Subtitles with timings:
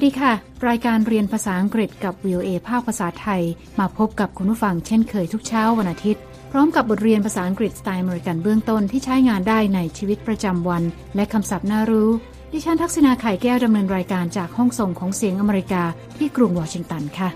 [0.00, 0.34] วัสดีค่ะ
[0.68, 3.42] รายการเรียนภาษาอังกฤษกับ VOA ภาคภาษาไทย
[3.78, 10.82] มาพบกับคุณผู้ฟังเช่นเคยทุกเช้าวันอาทิตย์ พร้อมกับบทเรียนภาษาอังกฤษสไตล์อเมริกันเบื้องต้นที่ใช้งานได้ในชีวิตประจำวัน
[11.16, 12.10] และคำศัพท์น่ารู้
[12.52, 15.82] ดิฉันทักษณาไข่แก้วดำเนินรายการจากห้องส่งของเสียงอเมริกา
[16.16, 17.28] ที่กรุงวอชิงตันค่ะ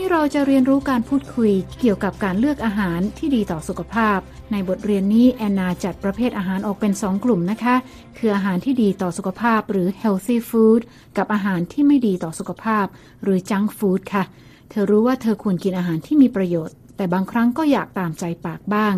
[0.00, 4.18] นี้เราจะเรียนรู้การพูดคุยเกี่ยวกับการเลือกอาหารที่ดีต่อสุขภาพ
[4.52, 7.76] ในบทเรียนนี้แอนนาจัดประเภทอาหารออกเป็น 2 กลุ่มนะคะ
[8.18, 10.80] คืออาหารที่ดีต่อสุขภาพหรือ healthy food
[11.16, 12.86] กับอาหารที่ไม่ดีต่อสุขภาพ
[13.22, 14.24] หรือ junk food ค่ะ
[14.70, 18.94] เธอรู้ว่าเธอควรกินอาหารที่มีประโยชน์ แต่บางครั้งก็อยากตามใจปากบ้าง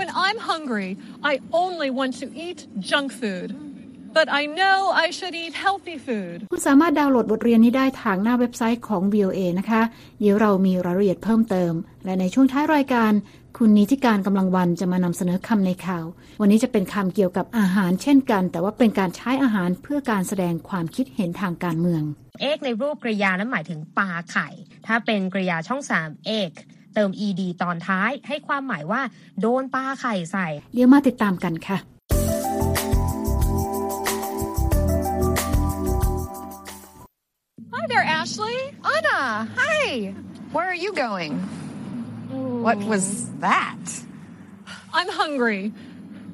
[0.00, 0.90] When I'm hungry,
[1.30, 2.58] I only want to eat
[2.90, 3.48] junk food.
[4.18, 6.38] But I know I should eat healthy food.
[6.52, 9.82] คุณสามารถดาวน์โหลดบทเรียนนี้ได้ทางหน้าเว็บไซต์ของ VOA นะคะ
[10.20, 11.72] เดี๋ยวเรามีรายละเอียดเพิ่มเติม
[12.04, 13.12] และในช่วงท้ายรายการ
[13.58, 16.04] คุณนิติการกำลังวันจะมานำเสนอคำในข่าว
[16.40, 22.02] วันนี้จะเป็นคำเกี่ยวกับอาหารเช่นกัน แต่ว่าเป็นการใช้อาหารเพื่อการแสดงความคิดเห็นทางการเมือง
[22.40, 24.48] เอกในรูปกริยานั้นหมายถึงปลาไข่
[24.86, 26.50] ถ้าเป็นกริยาช่องสามเอก
[26.94, 29.02] เติม ed ตอนท้ายให้ความหมายว่า
[29.40, 31.78] โดนปลาไข่ใส่ เดี๋ยวมาติดตามกันค่ะ
[37.78, 38.74] Hi there, Ashley.
[38.84, 40.12] Anna, hi.
[40.50, 41.38] Where are you going?
[42.28, 43.78] What was that?
[44.92, 45.68] I'm hungry.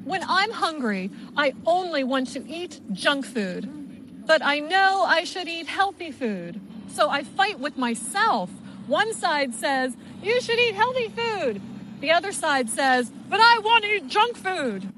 [0.05, 4.25] When I'm hungry, I only want to eat junk food.
[4.25, 6.59] But I know I should eat healthy food.
[6.87, 8.49] So I fight with myself.
[8.87, 11.61] One side says, you should eat healthy food.
[12.01, 14.91] The other side says, but I want to eat junk food.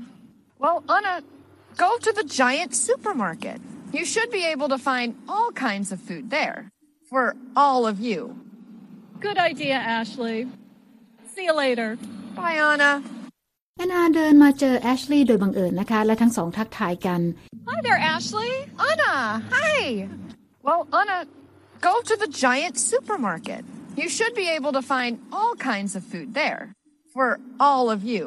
[0.59, 1.23] Well, Anna,
[1.75, 3.59] go to the giant supermarket.
[3.92, 6.58] You should be able to find all kinds of food there
[7.10, 7.24] for
[7.54, 8.18] all of you.
[9.20, 10.38] Good idea, Ashley.
[11.34, 11.88] See you later.
[12.36, 12.92] Bye, Anna.
[13.76, 17.20] แอนนาเดินมาเจอแอชลีย์โดยบังเอิญนะคะ และทั้งสองทักทายกัน
[17.70, 18.52] Hi there, Ashley.
[18.90, 19.14] Anna,
[19.56, 19.76] hi.
[20.66, 21.18] Well, Anna,
[21.88, 23.62] go to the giant supermarket.
[24.00, 26.62] You should be able to find all kinds of food there
[27.14, 27.28] for
[27.68, 28.24] all of you.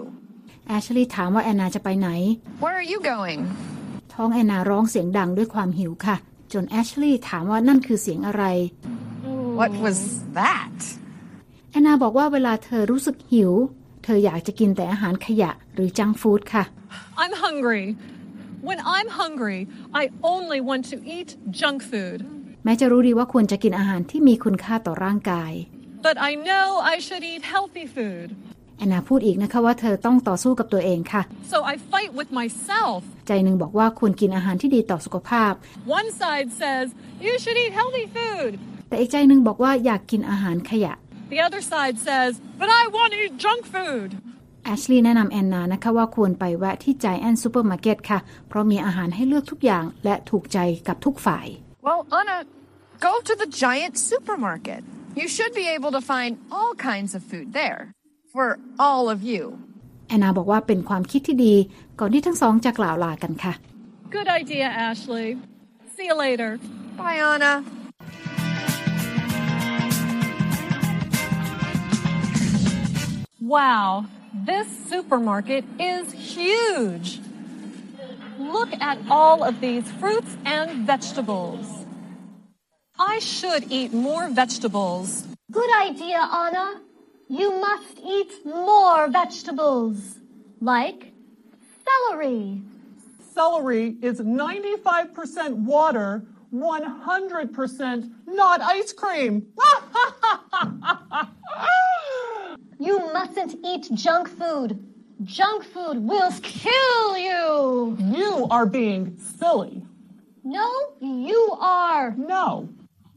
[0.67, 2.09] แอชลีย์ถามว่าแอนนาจะไปไหน
[2.63, 3.39] Where are you going?
[4.22, 6.16] ท้องแอนนาร้องเสียงดังด้วยความหิวค่ะ
[6.52, 8.44] จนแอชลีย์ถามว่านั่นคือเสียงอะไร
[9.60, 9.98] What was
[10.40, 10.78] that?
[11.70, 13.52] แอนนาบอกว่าเวลาเธอรู้สึกหิว
[14.04, 16.64] เธออยากจะกินแต่อาหารขยะหรือจังฟู้ดค่ะ
[17.22, 17.84] I'm hungry.
[18.68, 19.60] When I'm hungry,
[20.02, 20.04] I
[20.34, 21.30] only want to eat
[21.60, 22.18] junk food.
[22.64, 25.52] แม้จะรู้ดีว่าควรจะกินอาหารที่มีคุณค่าต่อร่างกาย
[26.06, 28.28] But I know I should eat healthy food.
[28.80, 33.00] แอนนาพูดอีกนะคะว่าเธอต้องต่อสู้กับตัวเองค่ะ So I fight with myself.
[33.28, 35.52] ใจหนึ่งบอกว่าควรกินอาหารที่ดีต่อสุขภาพ
[35.98, 36.86] One side says,
[37.26, 38.52] you should eat healthy food.
[38.88, 40.94] แต่อีกใจหนึ่งบอกว่าอยากกินอาหารขยะ
[41.34, 44.08] The other side says, but I want to eat junk food.
[44.64, 48.18] แอชลีย์แนะนำแอนนานะคะว่าควรไปแวะที่ใจแอนซูเปอร์มาร์เก็ตค่ะ
[48.48, 50.58] เพราะมีอาหารให้เลือกทุกอย่างและถูกใจ
[50.88, 51.46] กับทุกฝ่าย
[51.86, 52.38] Well, Anna,
[53.06, 54.82] go to the giant supermarket.
[55.20, 57.80] You should be able to find all kinds of food there
[58.33, 58.47] for
[58.85, 59.43] all of you.
[60.07, 61.55] แอนนาบอกว่าเป็นความคิดที่ดี
[61.99, 63.53] ก่อนที่ทั้งสองจะกล่าวลากันค่ะ
[64.15, 65.27] Good idea, Ashley.
[65.95, 66.51] See you later.
[66.97, 67.53] Bye, Anna.
[73.55, 74.05] Wow,
[74.49, 77.19] this supermarket is huge.
[78.39, 81.65] Look at all of these fruits and vegetables.
[82.97, 85.27] I should eat more vegetables.
[85.51, 86.81] Good idea, Anna.
[87.30, 90.18] You must eat more vegetables,
[90.60, 91.12] like
[91.86, 92.60] celery.
[93.32, 99.46] Celery is 95% water, 100% not ice cream.
[102.80, 104.82] You mustn't eat junk food.
[105.22, 107.96] Junk food will kill you.
[108.00, 109.82] you are being silly.
[110.42, 110.66] No,
[110.98, 112.14] you are.
[112.16, 112.70] No,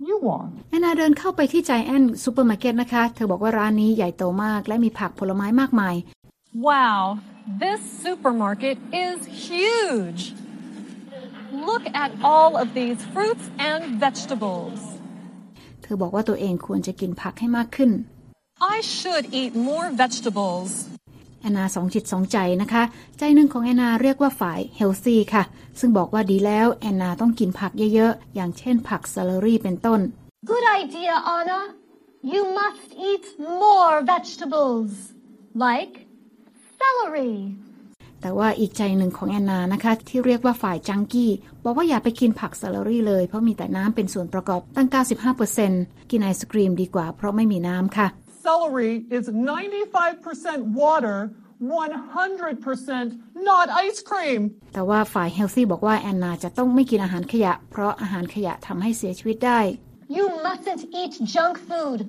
[0.09, 0.47] you are.
[0.69, 5.95] แอนนาเดินเข้าไปที่ใจแอนซูเปอร์มาร์เก็ตนะคะ เธอบอกว่าร้านนี้ใหญ่โตมากและมีผักผลไม้มากมาย
[6.69, 6.99] Wow,
[7.63, 9.17] this supermarket is
[9.47, 10.21] huge.
[11.67, 14.79] Look at all of these fruits and vegetables.
[15.81, 17.91] เธอบอกว่าตัวเองควรจะกินผักให้มากขึ้น
[18.75, 20.71] I should eat more vegetables.
[21.43, 22.83] แอนนาสองจิตสองใจนะคะ
[23.17, 25.43] ใจหนึ่งของแอนนาเรียกว่าฝ่ายเฮลซี่ค่ะ
[25.79, 29.99] ซึ่งบอกว่าดีแล้วแอนนาต้องกินผักเยอะๆ อย่างเช่นผักซ e ล e รี่เป็นต้น
[30.51, 31.59] Good idea, Anna.
[32.33, 33.25] You must eat
[33.63, 34.91] more vegetables,
[35.65, 35.95] like
[36.79, 37.35] celery.
[38.21, 41.31] แต่ว่าอีกใจหนึ่งของแอนนานะคะ ที่เรียกว่าฝ่ายจังกี้
[41.63, 44.87] บอกว่าอย่าไปกินผักซ e ล e รี่เลย เพราะมีแต่น้ำเป็นส่วนประกอบตั้ง
[45.49, 48.07] 95%กินไอศกรีมดีกว่าเพราะไม่มีน้ำค่ะ
[48.47, 51.31] Celery is 95% water,
[51.61, 53.19] 100%
[53.49, 54.41] not ice cream.
[54.73, 59.59] แต่ว่าฝ่ายเฮลซี่บอกว่าแอนนาจะต้องไม่กินอาหารขยะ เพราะอาหารขยะทำให้เสียชีวิตได้
[60.17, 61.99] You mustn't eat junk food.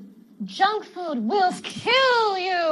[0.58, 1.52] Junk food will
[1.82, 2.64] kill you.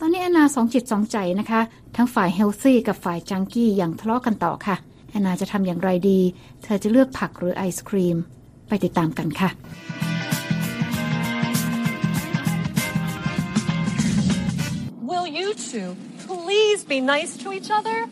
[0.00, 1.60] ตอนนี้แอนนาสองจิตสองใจนะคะ
[1.96, 4.76] ทั้งฝ่ายเฮลซี่กับฝ่ายจังกี้ยังทะเลาะกันต่อค่ะ
[5.10, 6.20] แอนนาจะทำอย่างไรดี
[6.62, 8.16] เธอจะเลือกผักหรือไอศครีม
[8.68, 9.50] ไปติดตามกันค่ะ
[15.53, 15.95] Will you two
[16.25, 18.09] please be nice to each other?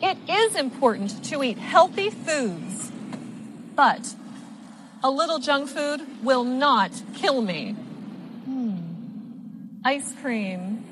[0.00, 2.92] It is important to eat healthy foods,
[3.74, 4.14] but
[5.02, 7.72] a little junk food will not kill me.
[8.44, 8.76] Hmm.
[9.84, 10.84] Ice cream.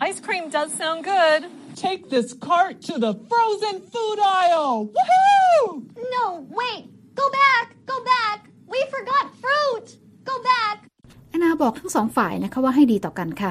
[0.00, 1.46] Ice cream does sound good.
[1.74, 4.92] Take this cart to the frozen food aisle.
[4.96, 5.90] Woohoo!
[6.14, 6.88] No, wait.
[7.16, 7.74] Go back.
[7.84, 8.48] Go back.
[8.68, 9.96] We forgot fruit.
[10.24, 10.76] Go back.
[11.30, 13.50] แอนนาบอกทั้งสองฝ่ายนะคะว่าให้ดีต่อกันค่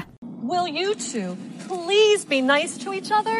[0.51, 1.29] Will you two
[1.69, 3.39] please be nice to each other?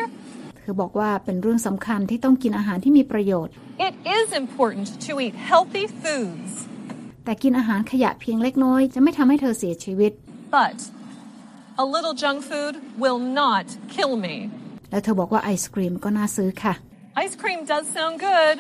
[0.62, 3.54] เธอบอกว่าเป็นเรื่องสำคัญที่ต้องกินอาหารที่มีประโยชน์
[3.88, 6.54] It is important to eat healthy foods,
[7.26, 10.12] แต่กินอาหารขยะเพียงเล็กน้อย จะไม่ทำให้เธอเสียชีวิต
[10.58, 10.78] but
[11.84, 12.74] a little junk food
[13.04, 13.66] will not
[13.96, 14.36] kill me.
[14.92, 16.74] แล้วเธอบอกว่าไอศครีมก็น่าซื้อค่ะ
[17.24, 18.58] Ice cream does sound good.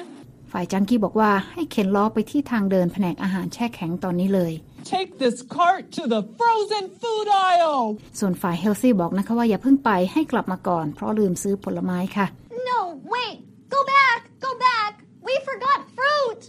[0.51, 4.53] ฝ่ายจังกี้บอกว่าให้เข็นล้อไปที่ทางเดินแผนกอาหารแช่แข็งตอนนี้เลย
[4.94, 7.80] Take this cart to the frozen food aisle.
[8.20, 12.26] ส่วนฝ่ายเฮลซี่บอกนะคะว่าอย่าเพิ่งไปให้กลับมาก่อน เพราะลืมซื้อผลไม้ค่ะ
[12.70, 12.78] No,
[13.14, 13.36] wait.
[13.74, 14.20] Go back.
[14.46, 14.92] Go back.
[15.28, 16.40] We forgot fruit.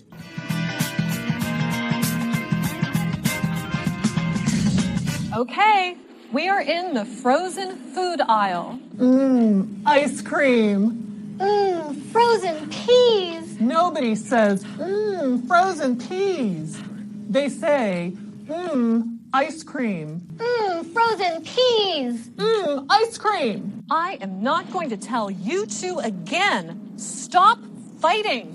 [5.33, 5.95] Okay,
[6.33, 8.79] we are in the frozen food aisle.
[9.85, 10.79] Ice cream.
[11.37, 13.59] Mmm, frozen peas.
[13.59, 16.77] Nobody says, mmm, frozen peas.
[17.29, 18.13] They say,
[18.48, 20.06] mmm, ice cream.
[20.38, 22.14] Mmm, frozen peas.
[22.36, 23.82] Mmm, ice cream.
[23.90, 26.64] I am not going to tell you two again.
[26.96, 27.58] Stop
[28.04, 28.46] fighting.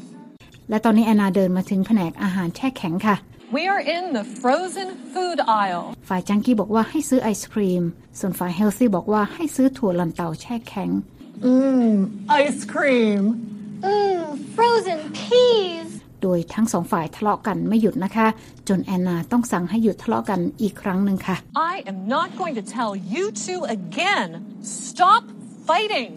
[0.69, 3.15] และตอนนี้แอนนาเดินมาถึงแผนกอาหารแช่แข็งค่ะ
[3.57, 5.85] We are in the frozen food aisle.
[6.09, 7.83] ฝ่ายจังกี้บอกว่าให้ซื้อไอศครีม
[8.19, 10.89] ส่วนฝ่ายเฮลซี่บอกว่าให้ซื้อถั่วลันเตาแช่แข็ง
[11.55, 11.95] Mmm,
[12.43, 13.21] ice cream.
[13.89, 14.23] Mmm,
[14.55, 15.89] frozen peas.
[16.21, 18.27] โดยทั้งสองฝ่ายทะเลาะกันไม่หยุดนะคะ
[18.69, 21.35] จนแอนนาต้องสั่งให้หยุดทะเลาะกันอีกครั้งหนึ่งค่ะ
[21.71, 24.27] I am not going to tell you two again.
[24.89, 25.23] Stop
[25.69, 26.11] fighting.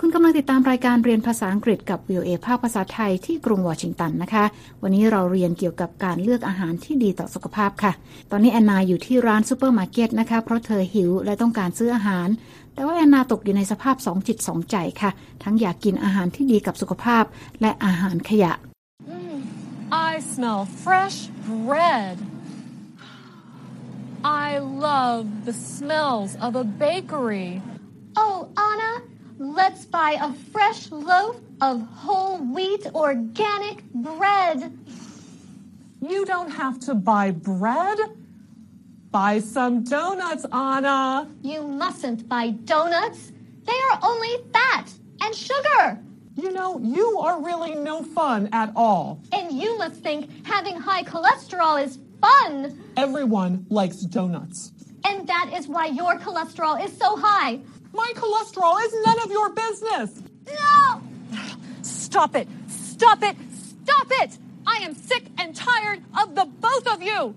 [0.00, 4.44] คุณกำลังติดตามรายการเรียนภาษาอังกฤษกับ VOA ภาคภาษาไทยที่กรุงวอชิงตันนะคะ
[4.82, 7.92] วันนี้เราเรียนเกี่ยวกับการเลือกอาหารที่ดีต่อสุขภาพค่ะ
[8.30, 12.28] ตอนนี้แอนนาอยู่ที่ร้านซูเปอร์มาร์เก็ตนะคะ เพราะเธอหิวและต้องการซื้ออาหาร
[12.76, 15.10] แต่ว่าแอนนาตกอยู่ในสภาพสองจิตสองใจค่ะ
[15.42, 17.24] ทั้งอยากกินอาหารที่ดีกับสุขภาพ
[17.60, 18.52] และอาหารขยะ
[20.10, 22.16] I smell fresh bread.
[24.24, 24.58] I
[24.88, 27.50] love the smells of a bakery.
[28.24, 28.36] Oh,
[28.70, 28.92] Anna,
[29.60, 31.36] let's buy a fresh loaf
[31.68, 34.58] of whole wheat organic bread.
[36.12, 37.98] You don't have to buy bread.
[39.16, 41.26] Buy some donuts, Anna.
[41.40, 43.32] You mustn't buy donuts.
[43.64, 44.92] They are only fat
[45.22, 45.98] and sugar.
[46.34, 49.22] You know, you are really no fun at all.
[49.32, 52.78] And you must think having high cholesterol is fun.
[52.98, 54.72] Everyone likes donuts.
[55.06, 57.60] And that is why your cholesterol is so high.
[57.94, 60.22] My cholesterol is none of your business.
[60.46, 61.00] No!
[61.80, 62.48] Stop it!
[62.68, 63.36] Stop it!
[63.82, 64.36] Stop it!
[64.66, 67.34] I am sick and tired of the both of you.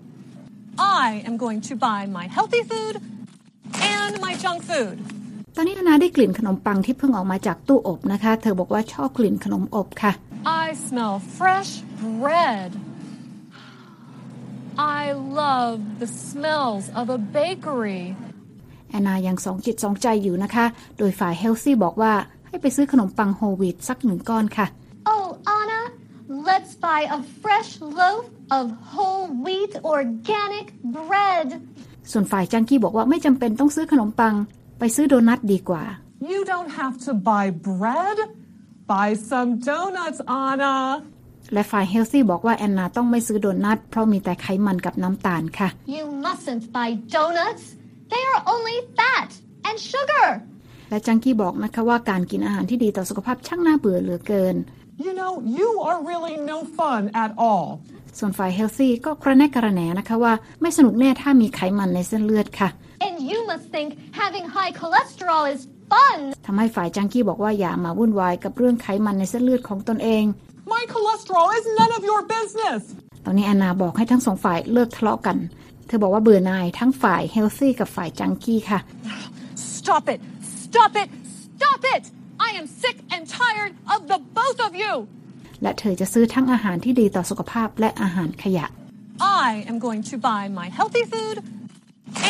[0.78, 2.94] I am going to buy my healthy food
[3.96, 4.96] and my junk food.
[5.56, 10.12] ตอนนี้แอนนาได้กลิ่นขนมปังที่เพิ่งออกมาจากตู้อบนะคะ เธอบอกว่าชอบกลิ่นขนมอบค่ะ
[10.64, 11.70] I smell fresh
[12.02, 12.70] bread.
[15.00, 15.02] I
[15.42, 18.02] love the smells of a bakery.
[18.90, 20.66] แอนนายังสองจิตสองใจอยู่นะคะ
[20.98, 22.12] โดยฝ่ายเฮลซี่บอกว่า
[22.48, 24.66] ให้ไปซื้อขนมปังโฮลวีตสักหนึ่งก้อนค่ะ
[25.12, 25.26] Oh,
[25.58, 25.80] Anna,
[26.30, 31.48] let's buy a fresh loaf of whole wheat organic bread.
[32.12, 34.34] ส่วนฝ่ายจังกี้บอกว่าไม่จำเป็นต้องซื้อขนมปัง
[34.78, 35.84] ไปซื้อโดนัทดีกว่า
[36.32, 38.18] You don't have to buy bread.
[38.92, 40.76] Buy some donuts, Anna.
[41.52, 47.64] และฝ่ายเฮลซี่บอกว่าแอนนาต้องไม่ซื้อโดนัทเพราะมีแต่ไขมันกับน้ำตาลค่ะ You mustn't buy donuts.
[48.12, 49.30] They are only fat
[49.68, 50.26] and sugar.
[50.90, 54.56] และจังกี้บอกนะคะว่าการกินอาหารที่ดีต่อสุขภาพช่างน่าเบื่อเหลือเกิน
[55.06, 57.68] You know, you are really no fun at all.
[58.18, 62.68] ส่วนฝ่ายเฮลซี่ก็กระแนกกระแหนนะคะว่าไม่สนุกแน่ถ้ามีไขมันในเส้นเลือดค่ะ
[63.06, 63.88] And you must think
[64.22, 65.60] having high cholesterol is
[65.92, 66.18] fun.
[66.46, 70.24] ทำให้ฝ่ายจังกี้บอกว่าอย่ามาวุ่นวายกับเรื่องไขมันในเส้นเลือดของตนเอง
[70.74, 72.82] My cholesterol is none of your business.
[73.24, 75.36] ตอนนี้แอนนาบอกให้ทั้งสองฝ่ายเลิกทะเลาะกัน
[75.86, 78.80] เธอบอกว่าเบื่อหน่ายทั้งฝ่ายเฮลซี่กับฝ่ายจังกี้ค่ะ
[79.76, 80.20] Stop it!
[80.64, 81.08] Stop it!
[81.56, 82.04] Stop it!
[82.46, 84.92] I am sick and tired of the both of you!
[85.62, 88.66] และเธอจะซื้อทั้งอาหารที่ดีต่อสุขภาพและอาหารขยะ
[89.46, 91.36] I am going to buy my healthy food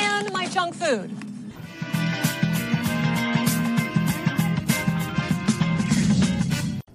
[0.08, 1.08] and my junk food.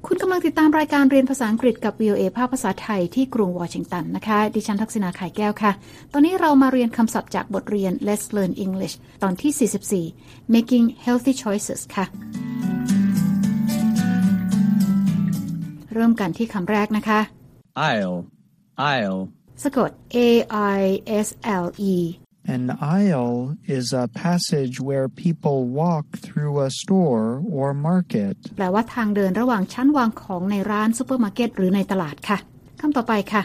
[0.07, 5.71] คุณกำลังติดตามรายการเรียนภาษาอังกฤษกับ VOA ภาคภาษาไทยที่กรุงวอชิงตันนะคะ ดิฉันทักษณาไข่แก้วค่ะ
[6.13, 12.05] ตอนนี้เรามาเรียนคำศัพท์จากบทเรียน Let's Learn English ตอนที่ 44 Making Healthy Choices ค่ะ
[15.95, 17.19] เริ่มกันที่คำแรกนะคะ
[17.91, 18.17] aisle,
[18.93, 19.19] aisle,
[19.63, 20.29] สะกด A
[20.77, 20.81] I
[21.25, 21.27] S
[21.63, 21.95] L E
[22.55, 22.63] An
[22.97, 23.35] aisle
[23.77, 28.35] is a passage where people walk through a store or market.
[28.57, 32.37] แปลว่าทางเดินระหว่างชั้นวางของในร้านซูเปอร์มาร์เก็ตหรือในตลาดค่ะ
[32.81, 33.41] คำต่อไปค่ะ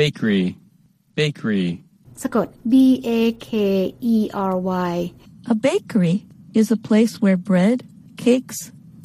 [0.00, 0.44] bakery,
[1.20, 1.66] bakery,
[2.22, 2.74] สะกด B
[3.08, 3.10] A
[3.48, 3.50] K
[4.14, 4.16] E
[4.52, 4.54] R
[4.92, 4.94] Y
[5.52, 6.14] A bakery
[6.60, 7.78] is a place where bread,
[8.24, 8.58] cakes,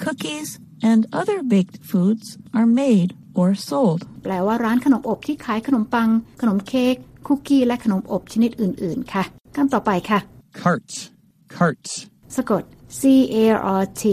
[0.03, 0.49] cookies,
[0.90, 2.26] and other baked foods
[2.58, 3.10] are made
[3.40, 4.00] or sold.
[4.24, 6.08] แปลว่าร้านขนมอบที่ขายขนมปัง
[6.40, 6.94] ขนมเค้ก
[7.26, 9.24] คุกกี้และขนมอบชนิดอื่น ๆ ค่ะ
[9.56, 10.18] คำต่อไปค่ะ
[10.62, 10.90] cart,
[11.56, 11.84] cart,
[12.36, 12.62] สะกด
[12.98, 13.00] C
[13.34, 13.46] A
[13.80, 14.04] R T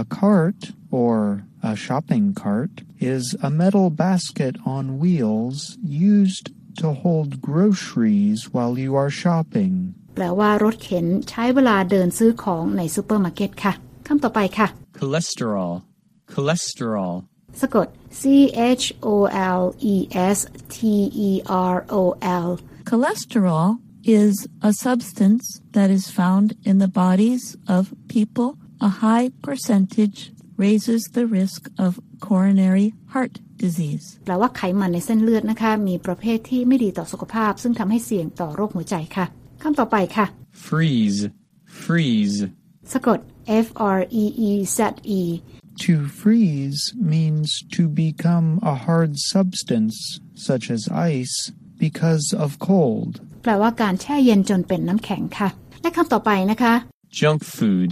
[0.00, 0.60] A cart,
[1.00, 1.16] or
[1.70, 2.72] a shopping cart,
[3.14, 5.58] is a metal basket on wheels
[6.14, 6.46] used
[6.80, 9.74] to hold groceries while you are shopping.
[10.14, 13.72] แปลว่ารถเข็นใช้เวลาเดินซื้อของในซูเปอร์มาร์เก็ตค่ะ
[14.06, 14.66] คำต่อไปค่ะ
[14.98, 15.72] cholesterol,
[16.32, 17.14] cholesterol,
[17.62, 17.86] สะกด
[18.20, 18.22] C
[18.80, 19.14] H O
[19.60, 19.62] L
[19.94, 19.94] E
[20.36, 20.38] S
[20.74, 20.76] T
[21.28, 21.30] E
[21.74, 22.02] R O
[22.46, 22.48] L
[22.90, 23.68] Cholesterol
[24.22, 24.34] is
[24.70, 25.44] a substance
[25.76, 27.44] that is found in the bodies
[27.76, 27.82] of
[28.14, 28.48] people.
[28.88, 30.18] A high percentage
[30.64, 31.90] raises the risk of
[32.26, 33.34] coronary heart
[33.64, 34.04] disease.
[34.26, 39.26] แปลว่าไขมันในเส้นเลือดนะคะ มีประเภทที่ไม่ดีต่อสุขภาพ ซึ่งทำให้เสี่ยงต่อโรคหัวใจค่ะ
[39.62, 40.26] คำต่อไปค่ะ
[40.66, 41.20] freeze,
[41.82, 42.38] freeze,
[42.92, 43.18] สะกด
[43.66, 44.78] F R E E Z
[45.18, 45.22] E
[45.86, 46.80] To freeze
[47.14, 49.96] means to become a hard substance,
[50.48, 50.82] such as
[51.14, 51.36] ice,
[51.84, 53.12] because of cold.
[53.42, 55.48] แปลว่าการแช่เย็นจนเป็นน้ำแข็งค่ะ
[55.82, 56.74] และคำต่อไปนะคะ
[57.20, 57.90] junk food,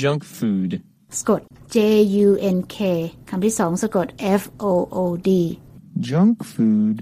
[0.00, 0.70] junk food,
[1.18, 1.40] สะกด
[1.74, 1.78] J
[2.26, 2.78] U N K
[3.28, 4.06] คำที่สองสะกด
[4.40, 5.30] F O O D
[6.10, 6.96] Junk food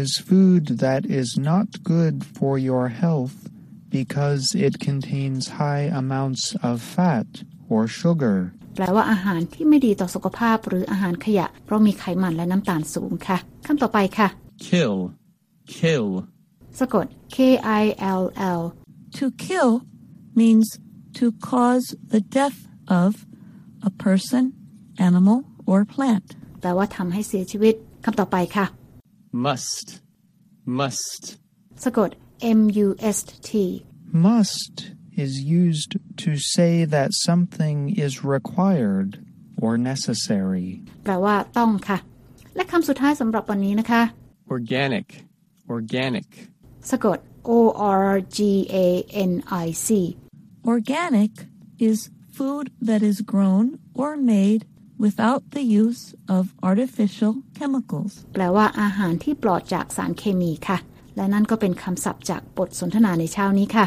[0.00, 3.36] is food that is not good for your health
[3.98, 7.28] because it contains high amounts of fat
[7.72, 8.36] or sugar.
[8.79, 14.27] แปลว่าอาหารที่ไม่ดีต่อสุขภาพหรืออาหารขยะ เพราะมีไขมันและน้ำตาลสูงค่ะคำต่อไปค่ะ
[14.67, 14.95] kill,
[15.75, 16.05] kill,
[16.79, 17.05] สะกด
[17.35, 17.37] K
[17.81, 17.83] I
[18.21, 18.23] L
[18.59, 18.61] L
[19.17, 19.71] To kill
[20.41, 20.67] means
[21.17, 22.59] to cause the death
[23.01, 23.09] of
[23.89, 24.43] a person,
[25.07, 25.39] animal,
[25.71, 26.27] or plant.
[26.61, 28.65] แปลว่าทำให้เสียชีวิตคำต่อไปค่ะ
[29.45, 29.87] must,
[30.79, 31.23] must,
[31.83, 32.09] สะกด
[32.59, 33.17] M U S
[33.49, 33.51] T
[34.25, 34.75] Must
[35.24, 35.32] is
[35.62, 39.10] used to say that something is required
[39.62, 40.68] or necessary.
[41.04, 41.98] แปลว่าต้องค่ะ
[42.56, 44.02] และคำสุดท้ายสำหรับวันนี้นะคะ
[44.54, 45.06] organic,
[45.74, 46.28] organic,
[46.90, 47.18] สะกด
[47.48, 47.50] O
[48.06, 48.38] R G
[48.84, 48.88] A
[49.30, 49.32] N
[49.64, 49.88] I C
[50.74, 51.32] Organic
[51.88, 51.98] is
[52.36, 53.66] food that is grown
[54.00, 54.62] or made
[55.04, 56.02] without the use
[56.36, 58.12] of artificial chemicals.
[58.34, 60.78] แปลว่าอาหารที่ปลอดจากสารเคมีค่ะ
[61.16, 63.86] และนั่นก็เป็นคำศัพท์จากบทสนทนาในเช้านี้ค่ะ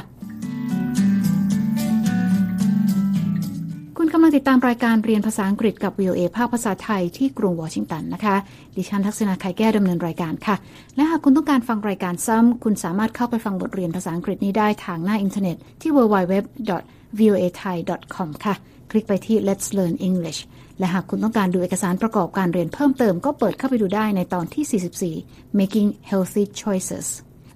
[4.14, 8.36] กำลังติดตามรายการเรียนภาษาอังกฤษกับ VOA ภาคภาษาไทยที่กรุงวอชิงตันนะคะ
[8.76, 10.56] ดิฉันทักษณาไข่แก้ดำเนินรายการค่ะ
[10.96, 18.54] และหากคุณต้องการฟังรายการซ้ำ คุณสามารถเข้าไปฟังบทเรียนภาษาอังกฤษนี้ได้ทางหน้าอินเทอร์เน็ตที่ www.voathai.com ค่ะ
[18.90, 20.40] คลิกไปที่ Let's Learn English
[20.78, 24.64] และหากคุณต้องการดูเอกสารประกอบการเรียนเพิ่มเติมก็เปิดเข้าไปดูได้ในตอนที่
[25.18, 27.06] 44 Making Healthy Choices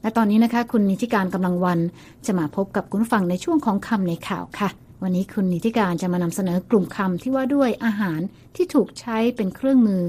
[0.02, 1.78] และตอนนี้นะคะ คุณนิติการกำลังวัน
[2.26, 4.70] จะมาพบกับคุณฟังในช่วงของคำในข่าวค่ะ
[5.02, 8.20] วันนี้คุณนิติการจะมานำเสนอกลุ่มคำที่ว่าด้วยอาหาร
[8.56, 10.02] ที่ถูกใช้เป็นเครื่องมือ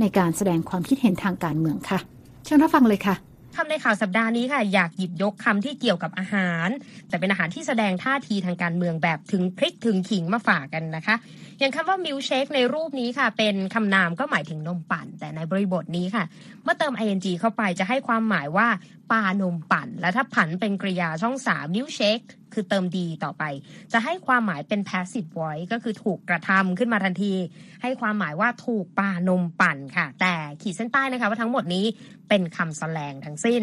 [0.00, 1.98] ในการแสดงความคิดเห็นทางการเมืองค่ะ
[2.44, 3.14] เชิญรับฟังเลยค่ะ
[3.56, 6.68] คำในข่าวสัปดาห์นี้ค่ะ อยากหยิบยกคำที่เกี่ยวกับอาหาร
[7.08, 11.16] แต่เป็นอาหารที่แสดงท่าทีทางการเมืองแบบถึงพริกถึงขิงมาฝากกันนะคะ
[11.58, 16.24] อย่างคำว่ามิลเชคในรูปนี้ค่ะ เป็นคำนามก็หมายถึงนมปั่น แต่ในบริบทนี้ค่ะ
[16.62, 18.68] เมื่อเติม ing เข้าไปจะให้ความหมายว่า
[19.10, 22.18] ปานมปั่น และถ้าผันเป็นกริยาช่องสามมิลเชค
[22.54, 23.44] คือเติม d ต่อไป
[23.92, 27.34] จะให้ความหมายเป็น passive voice ก็คือถูกกระทำขึ้นมาทันที
[27.82, 31.84] ให้ความหมายว่าถูกปานมปั่นค่ะ แต่ขีดเส้นใต้นะคะว่าทั้งหมดนี้
[32.28, 33.62] เป็นคำแสลงทั้งสิ้น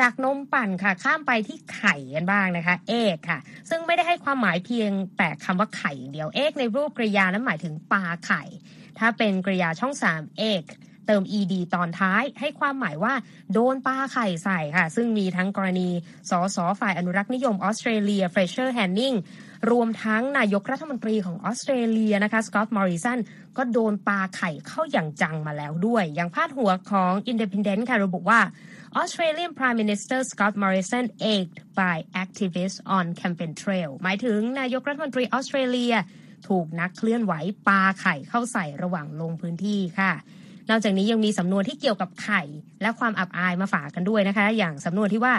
[0.00, 3.38] จากนมปั่นค่ะข้ามไปที่ไข่กันบ้างนะคะ egg ค่ะ
[3.70, 8.42] ซึ่งไม่ได้ให้ความหมายเพียงแต่คำว่าไข่อย่างเดียว egg ในรูปกริยานั้นหมายถึงปาไข่
[8.98, 10.62] ถ้าเป็นกริยาช่องสาม egg
[11.08, 13.14] เติม ed ตอนท้าย ให้ความหมายว่า
[13.52, 15.88] โดนปาไข่ใส่ค่ะ ซึ่งมีทั้งกรณี
[16.30, 19.14] สสฝ่ายอนุรักษ์นิยมออสเตรเลียเฟรเซอร์แอนนิง
[19.70, 23.18] รวมทั้งนายกรัฐมนตรีของออสเตรเลียนะคะสกอตต์มอริสัน
[23.56, 28.40] ก็โดนปลาไข่เข้าอย่างจังมาแล้วด้วย อย่างพาดหัวของ Independent ค่ะระบุว่า
[29.00, 35.94] Australian Prime Minister Scott Morrison egged by activists on campaign trail หมายถึงนายกรัฐมนตรีออสเตรเลีย
[36.48, 37.32] ถูกนักเคลื่อนไหว
[37.68, 40.12] ปลาไข่เข้าใส่ระหว่างลงพื้นที่ค่ะ
[40.70, 42.42] นอกจากนี้ยังมีสำนวนที่เกี่ยวกับไข่
[42.82, 45.34] และความอับอายมาฝากกันด้วยนะคะ อย่างสำนวนที่ว่า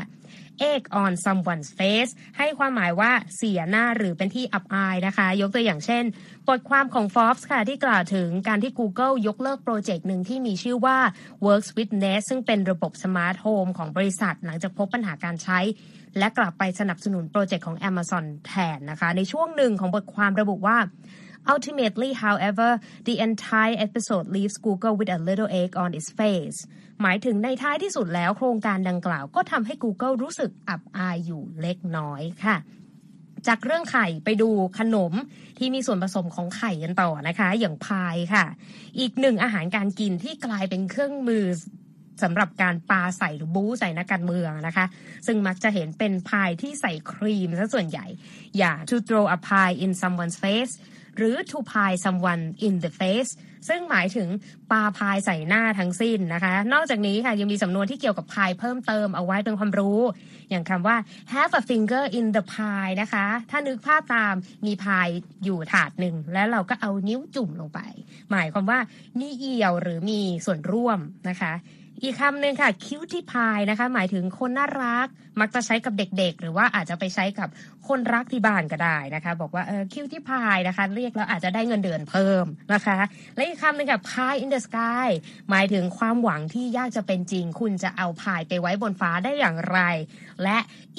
[0.72, 6.04] egg on someone's face ให้ความหมายว่าเสียหน้าหรือเป็นที่อับอายนะคะ ยกตัวอย่างเช่น
[6.48, 10.98] บทความของ Forbes ค่ะ ที่กล่าวถึงการที่ Google ยกเลิก project หนึ่งที่มีชื่อว่า
[11.46, 15.60] Works with Nest ซึ่งเป็นระบบ smart home ของบริษัทหลังจากพบปัญหาการใช้
[16.18, 20.78] และกลับไปสนับสนุน project ของ Amazon แทนนะคะ ในช่วงหนึ่งของบทความระบุว่า
[21.54, 22.70] Ultimately, however,
[23.08, 26.58] the entire episode leaves Google with a little egg on its face.
[27.02, 32.58] หมายถึงในท้ายที่สุดแล้วโครงการดังกล่าวก็ทำให้ Google รู้สึกอับอายอยู่เล็กน้อยค่ะ
[33.48, 35.14] จากเรื่องไข่ไปดูขนม
[35.58, 38.46] ที่มีส่วนผสมของไข่กันต่อนะคะ อย่างพายค่ะ
[39.00, 41.46] อีกหนึ่งอาหารการกินที่กลายเป็นเครื่องมือ
[42.24, 44.86] สำหรับการปาใส่หรือบู๊ใส่นักการเมืองนะคะ
[45.28, 48.06] ซึ่งมักจะเห็นเป็นพายที่ใส่ครีมซะส่วนใหญ่
[48.58, 50.74] อย่าง to throw a pie in someone's face
[51.20, 53.32] หรือ to pie someone in the face
[53.70, 54.28] ซึ่งหมายถึง
[54.72, 60.00] ปาพายใส่หน้าทั้งสิ้นนะคะ นอกจากนี้ค่ะยังมีสำนวนที่เกี่ยวกับพายเพิ่มเติมเอาไว้เป็นความรู้
[60.50, 60.98] อย่างคำว่า
[61.34, 64.34] have a finger in the pie นะคะ ถ้านึกภาพตาม
[64.66, 65.08] มีพาย
[65.44, 67.80] อยู่ถาดหนึ่ง แล้วเราก็เอานิ้วจุ่มลงไป
[68.32, 68.80] หมายความว่า
[69.20, 71.00] มีเอี่ยวหรือมีส่วนร่วม
[71.30, 71.54] นะคะ
[72.04, 75.08] อีกคำหนึ่งค่ะ cutie pie นะคะ หมายถึงคนน่ารัก
[75.40, 77.50] มักจะใช้กับเด็กๆ หรือว่าอาจจะไปใช้กับ
[77.88, 83.00] คนรักที่บ้านก็ได้นะคะ บอกว่าเออ cutie pie นะคะ เรียกแล้วอาจจะได้เงินเดือนเพิ่มนะคะ
[83.36, 85.08] และอีกคำหนึ่งค่ะ pie in the sky
[85.50, 89.80] หมายถึงความหวังที่ยากจะเป็นจริง คุณจะเอาพายไปไว้บนฟ้าได้อย่างไร
[90.44, 90.58] และ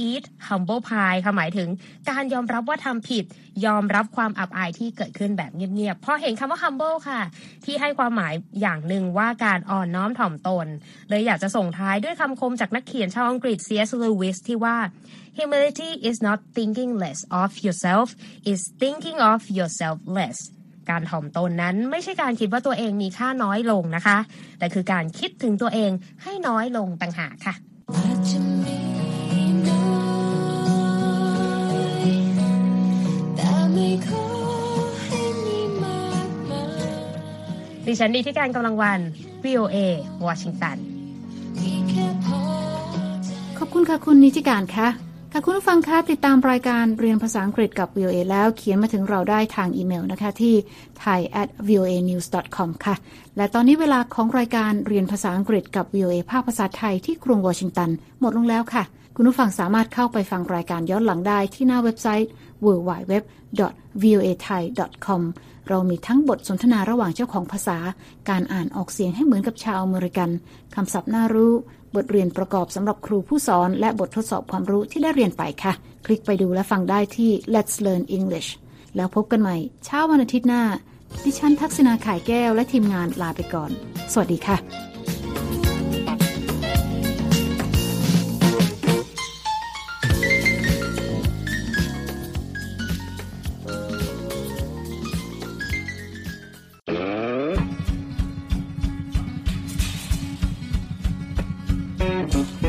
[0.08, 1.68] eat humble pie ค่ะหมายถึง
[2.10, 3.24] การยอมรับว่าทำผิด
[3.66, 7.20] ยอมรับความอับอายที่เกิดขึ้นแบบเงียบๆพอเห็นคำว่า humble ค่ะ
[7.64, 10.66] ที่ให้ความหมายอย่างหนึ่งว่าการอ่อนน้อมถ่อมตน
[11.08, 13.90] เลยอยากจะส่งท้ายด้วยคำคมจากนักเขียนชาวอังกฤษ C.S.
[14.02, 14.76] Lewis ที่ว่า
[15.38, 18.08] humility is not thinking less of yourself
[18.52, 20.38] is thinking of yourself less
[20.90, 24.18] การถ่อมตนนั้นไม่ใช่การคิดว่าตัวเองมีค่าน้อยลงนะคะ
[24.58, 25.90] แต่คือการคิดถึงตัวเอง
[26.22, 27.54] ให้น้อยลงต่างหากค่ะ
[37.86, 39.00] ดิฉันดีที่การกำลังวัน
[39.44, 39.76] VOA
[40.26, 40.76] วอชิงตัน
[43.58, 44.88] ขอบคุณค่ะคุณนิติการคะ
[45.32, 50.54] ค่ะคุณผู้ฟังคะติดตามรายการเรียนภาษาอังกฤษกับ VOA แล้วเขียนมาถึงเราได้ทางอีเมลนะคะที่
[51.02, 52.94] thai at voa news com ค่ะ
[53.36, 58.84] และตอนนี้เวลาของรายการเรียนภาษาอังกฤษกับ VOA ภาคภาษาไทยที่กรุงวอชิงตัน หมดลงแล้วค่ะ
[59.22, 62.28] คุณผู้ฟังสามารถเข้าไปฟังรายการย้อนหลังได้ที่หน้าเว็บไซต์
[62.64, 63.12] www
[64.02, 64.62] voa thai
[65.06, 65.22] com
[65.68, 67.78] เรามีทั้งบทสนทนาระหว่างเจ้าของภาษา
[68.30, 70.30] การอ่านออกเสียงให้เหมือนกับชาวอเมริกัน
[70.74, 71.52] คำศัพท์น่ารู้
[71.94, 75.72] บทเรียนประกอบสำหรับครูผู้สอน และบททดสอบความรู้ที่ได้เรียนไปค่ะ
[76.06, 78.48] คลิกไปดูและฟังได้ที่ Let's Learn English
[78.96, 80.62] แล้วพบกันใหม่ เช้าวันอาทิตย์หน้า
[81.24, 83.70] ดิฉันทักษณาขายแก้วและทีมงานลาไปก่อน
[84.12, 84.89] สวัสดีค่ะ
[102.00, 102.59] You